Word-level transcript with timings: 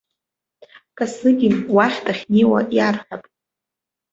Косыгин 0.97 1.55
уа 1.75 1.87
дахьнеиуа 2.05 2.59
иарҳәап. 2.77 3.23